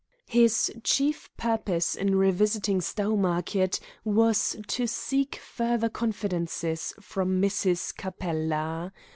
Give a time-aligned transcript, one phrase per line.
[0.29, 7.95] His chief purpose in revisiting Stowmarket was to seek further confidences from Mrs.
[7.95, 8.93] Capella.